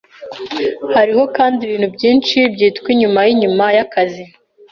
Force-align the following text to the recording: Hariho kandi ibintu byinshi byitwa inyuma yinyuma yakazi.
Hariho 0.95 1.23
kandi 1.35 1.59
ibintu 1.63 1.87
byinshi 1.95 2.37
byitwa 2.53 2.87
inyuma 2.93 3.19
yinyuma 3.27 3.65
yakazi. 3.77 4.23